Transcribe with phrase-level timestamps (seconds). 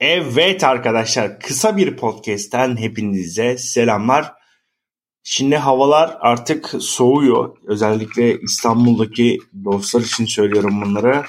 [0.00, 4.32] Evet arkadaşlar kısa bir podcast'ten hepinize selamlar.
[5.22, 7.56] Şimdi havalar artık soğuyor.
[7.66, 11.24] Özellikle İstanbul'daki dostlar için söylüyorum bunları.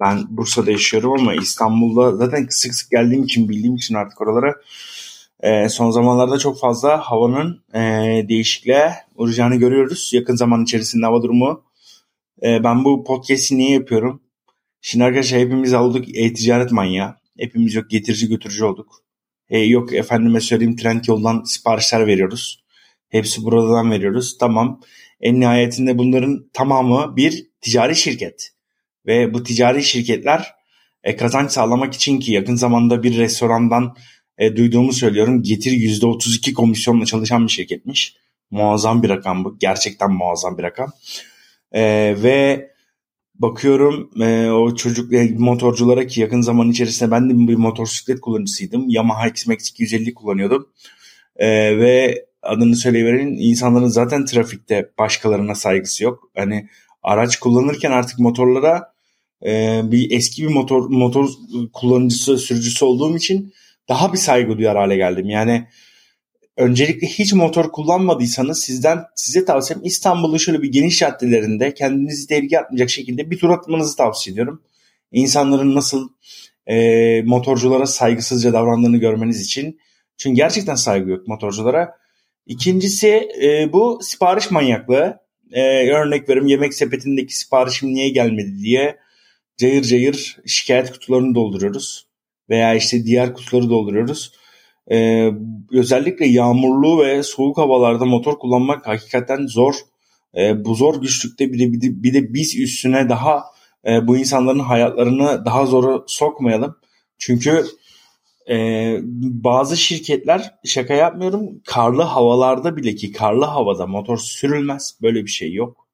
[0.00, 4.54] Ben Bursa'da yaşıyorum ama İstanbul'da zaten sık sık geldiğim için bildiğim için artık oralara
[5.40, 7.80] e, son zamanlarda çok fazla havanın e,
[8.28, 10.10] değişikliğe uğrayacağını görüyoruz.
[10.12, 11.64] Yakın zaman içerisinde hava durumu.
[12.42, 14.22] E, ben bu podcast'i niye yapıyorum?
[14.80, 17.21] Şimdi arkadaşlar hepimiz olduk e-ticaret manyağı.
[17.38, 19.04] Hepimiz yok getirici götürücü olduk.
[19.48, 22.64] E, yok efendime söyleyeyim trend yoldan siparişler veriyoruz.
[23.08, 24.38] Hepsi buradan veriyoruz.
[24.38, 24.80] Tamam.
[25.20, 28.50] En nihayetinde bunların tamamı bir ticari şirket.
[29.06, 30.54] Ve bu ticari şirketler
[31.04, 33.96] e, kazanç sağlamak için ki yakın zamanda bir restorandan
[34.38, 35.42] e, duyduğumu söylüyorum.
[35.42, 38.16] Getir %32 komisyonla çalışan bir şirketmiş.
[38.50, 39.58] Muazzam bir rakam bu.
[39.58, 40.92] Gerçekten muazzam bir rakam.
[41.72, 41.82] E,
[42.22, 42.68] ve
[43.42, 48.84] bakıyorum e, o çocuk e, motorculara ki yakın zaman içerisinde ben de bir motosiklet kullanıcısıydım.
[48.88, 50.68] Yamaha XMAX 250 kullanıyordum.
[51.36, 56.30] E, ve adını söyleyiverin insanların zaten trafikte başkalarına saygısı yok.
[56.36, 56.68] Hani
[57.02, 58.92] araç kullanırken artık motorlara
[59.46, 61.28] e, bir eski bir motor motor
[61.72, 63.52] kullanıcısı sürücüsü olduğum için
[63.88, 65.30] daha bir saygı duyar hale geldim.
[65.30, 65.68] Yani
[66.56, 72.90] öncelikle hiç motor kullanmadıysanız sizden size tavsiyem İstanbul'un şöyle bir geniş caddelerinde kendinizi tehlikeye atmayacak
[72.90, 74.62] şekilde bir tur atmanızı tavsiye ediyorum.
[75.12, 76.08] İnsanların nasıl
[76.66, 79.80] e, motorculara saygısızca davrandığını görmeniz için.
[80.16, 81.96] Çünkü gerçekten saygı yok motorculara.
[82.46, 85.22] İkincisi e, bu sipariş manyaklığı.
[85.52, 88.98] E, örnek veriyorum yemek sepetindeki siparişim niye gelmedi diye
[89.56, 92.06] cayır cayır şikayet kutularını dolduruyoruz.
[92.50, 94.32] Veya işte diğer kutuları dolduruyoruz.
[94.90, 95.30] Ee,
[95.72, 99.74] özellikle yağmurlu ve soğuk havalarda motor kullanmak hakikaten zor.
[100.36, 103.44] Ee, bu zor güçlükte bir de, bir de, bir de biz üstüne daha
[103.86, 106.76] e, bu insanların hayatlarını daha zora sokmayalım.
[107.18, 107.64] Çünkü
[108.50, 108.56] e,
[109.44, 115.52] bazı şirketler şaka yapmıyorum karlı havalarda bile ki karlı havada motor sürülmez böyle bir şey
[115.52, 115.86] yok.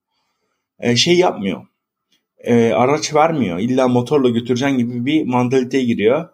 [0.81, 1.67] E, şey yapmıyor.
[2.39, 3.59] E, araç vermiyor.
[3.59, 6.29] İlla motorla götüreceğin gibi bir mantaliteye giriyor.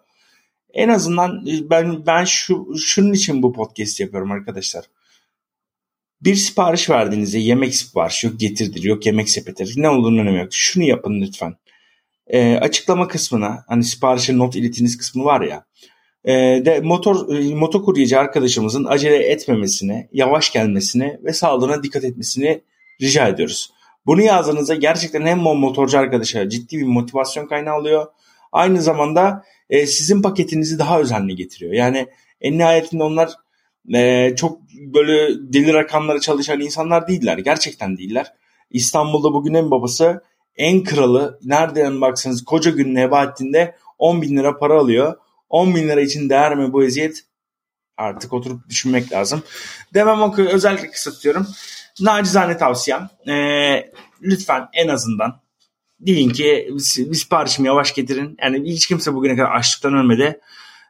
[0.75, 4.85] En azından e, ben ben şu şunun için bu podcast yapıyorum arkadaşlar.
[6.21, 10.47] Bir sipariş verdiğinizde yemek siparişi yok getirdir yok yemek sepetidir ne olduğunu önemi yok.
[10.51, 11.55] Şunu yapın lütfen.
[12.27, 15.65] E, açıklama kısmına hani siparişe not iletiniz kısmı var ya.
[16.25, 16.33] E,
[16.65, 22.61] de motor e, motokuryeci arkadaşımızın acele etmemesini, yavaş gelmesini ve sağlığına dikkat etmesini
[23.01, 23.71] rica ediyoruz.
[24.05, 28.07] Bunu yazdığınızda gerçekten hem motorcu arkadaşa ciddi bir motivasyon kaynağı oluyor.
[28.55, 31.73] Aynı zamanda e, sizin paketinizi daha özenli getiriyor.
[31.73, 32.07] Yani
[32.41, 33.31] en nihayetinde onlar
[33.93, 37.37] e, çok böyle deli rakamlara çalışan insanlar değiller.
[37.37, 38.33] Gerçekten değiller.
[38.71, 40.23] İstanbul'da bugün en babası
[40.57, 45.15] en kralı nereden baksanız koca gün Nebahattin'de 10 bin lira para alıyor.
[45.49, 47.25] 10 bin lira için değer mi bu eziyet?
[47.97, 49.43] Artık oturup düşünmek lazım.
[49.93, 51.47] Demem o özellikle kısıtlıyorum.
[52.01, 53.09] Nacizane tavsiyem.
[53.27, 53.33] E,
[54.21, 55.44] lütfen en azından
[55.99, 58.37] deyin ki bir siparişimi yavaş getirin.
[58.41, 60.39] Yani hiç kimse bugüne kadar açlıktan ölmedi.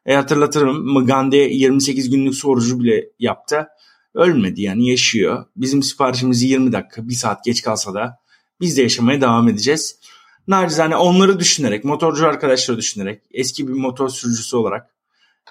[0.05, 3.67] E, hatırlatırım Gandhi 28 günlük su bile yaptı.
[4.13, 5.45] Ölmedi yani yaşıyor.
[5.55, 8.19] Bizim siparişimizi 20 dakika, bir saat geç kalsa da
[8.61, 9.99] biz de yaşamaya devam edeceğiz.
[10.47, 14.89] Nacizane onları düşünerek, motorcu arkadaşları düşünerek, eski bir motor sürücüsü olarak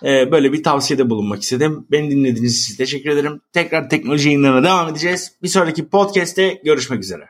[0.03, 1.86] e, böyle bir tavsiyede bulunmak istedim.
[1.91, 3.41] Beni dinlediğiniz için teşekkür ederim.
[3.53, 5.32] Tekrar teknoloji yayınlarına devam edeceğiz.
[5.42, 7.28] Bir sonraki podcast'te görüşmek üzere.